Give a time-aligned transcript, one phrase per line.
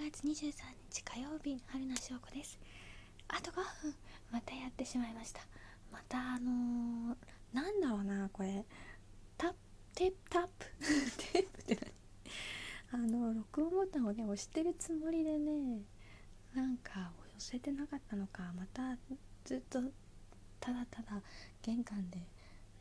[0.00, 0.52] 月23
[0.90, 2.58] 日火曜日春名翔子です。
[3.28, 3.94] あと5分
[4.32, 5.42] またやってしまいました。
[5.92, 7.16] またあのー、
[7.52, 8.64] なんだろうなこれ。
[9.36, 9.56] タップ
[9.94, 10.66] テープタップ？
[11.32, 11.92] テープって
[12.90, 13.04] 何？
[13.04, 15.82] あの録音ボタンをね押してるつもりでね
[16.54, 18.96] なんか押せてなかったのかまた
[19.44, 19.82] ずっと
[20.60, 21.22] ただただ
[21.60, 22.26] 玄関で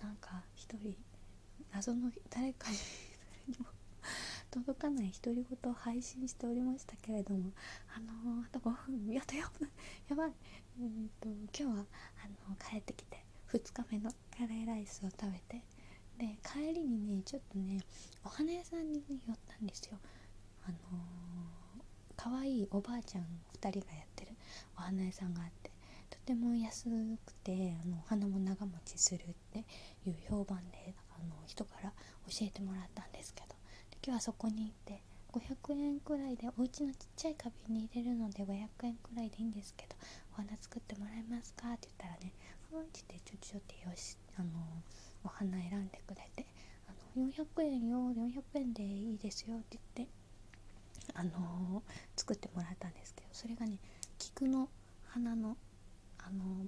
[0.01, 0.95] なんか一人
[1.73, 2.77] 謎の誰かに
[4.51, 7.51] 届かない独り言を配信しておりましたけれども
[7.95, 9.47] あのー、あと5分やったよ
[10.09, 10.33] やばい。
[10.79, 11.85] えー、っと今日は
[12.23, 15.63] あの帰ってきて2日目のカレーライスを食べて
[16.17, 17.79] で帰りにねちょっとね
[18.23, 19.99] お花屋さんにね寄ったんですよ。
[20.63, 20.79] あのー、
[22.15, 23.25] 可愛いおばあちゃん
[23.61, 24.35] 2人がやってる
[24.75, 25.71] お花屋さんがあって
[26.09, 26.89] とても安
[27.25, 29.65] くてあのお花も長持ちするって
[30.05, 31.93] いう評判であの人から
[32.27, 33.58] 教えてもらったんですけど。
[34.01, 35.01] 今日はそこに行って
[35.33, 39.95] 500円くらいでお家のちっちゃい花瓶に入れるので500円くらいでいいんですけど
[40.33, 42.33] お花作ってもらえますかって言ったらね
[42.71, 44.49] 「はい」って言ってちょちょってよしあの
[45.23, 46.45] お花選んでくれて
[46.87, 50.13] あの400円よ400円でいいですよって言って
[51.13, 51.83] あの
[52.15, 53.79] 作ってもらったんですけどそれがね
[54.17, 54.69] 菊の
[55.07, 55.57] 花の
[56.19, 56.65] あの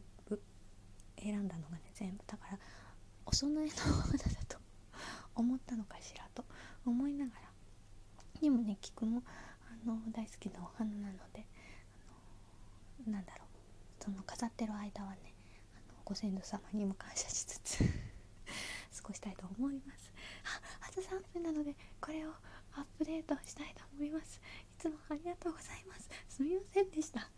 [1.17, 2.23] 選んだのがね全部。
[2.27, 2.59] だから
[3.25, 4.57] お供えの花だと
[5.35, 6.40] 思ったのかしらと
[8.41, 9.23] にもね菊も
[9.67, 11.45] あの大好きなお花なので
[13.05, 15.33] あのなんだろうその飾ってる間はね
[15.73, 17.77] あのご先祖様にも感謝しつつ
[19.01, 20.11] 過ごしたいと思います。
[20.81, 22.31] ああと3分なのでこれを
[22.73, 24.37] アップデートしたいと思います。
[24.37, 24.41] い
[24.77, 26.09] つもありがとうございます。
[26.29, 27.29] すみませんでした。